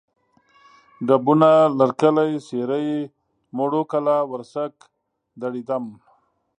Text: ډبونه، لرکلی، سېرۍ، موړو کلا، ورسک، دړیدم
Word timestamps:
ډبونه، 1.07 1.51
لرکلی، 1.79 2.31
سېرۍ، 2.47 2.91
موړو 3.55 3.81
کلا، 3.91 4.17
ورسک، 4.31 4.73
دړیدم 5.41 5.85